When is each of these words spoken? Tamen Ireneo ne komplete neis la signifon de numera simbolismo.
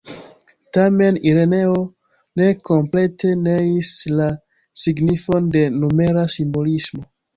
Tamen 0.75 1.15
Ireneo 1.31 1.75
ne 2.41 2.47
komplete 2.69 3.29
neis 3.49 3.89
la 4.21 4.29
signifon 4.85 5.51
de 5.57 5.63
numera 5.79 6.25
simbolismo. 6.39 7.07